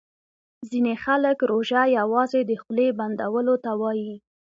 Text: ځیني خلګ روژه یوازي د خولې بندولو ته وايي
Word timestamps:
ځیني 0.69 0.95
خلګ 1.03 1.37
روژه 1.51 1.83
یوازي 1.99 2.41
د 2.45 2.51
خولې 2.61 2.87
بندولو 2.99 3.55
ته 3.63 3.71
وايي 3.81 4.13